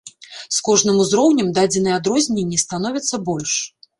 З 0.55 0.61
кожным 0.67 1.01
узроўнем 1.03 1.51
дадзеныя 1.59 1.99
адрозненні 2.01 2.61
становяцца 2.65 3.23
больш. 3.31 3.53